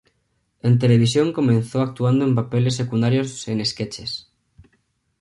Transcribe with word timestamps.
En 0.63 0.79
televisión 0.79 1.31
comenzó 1.31 1.79
actuando 1.79 2.25
en 2.25 2.33
papeles 2.33 2.75
secundarios 2.75 3.47
en 3.47 3.63
"sketches". 3.63 4.31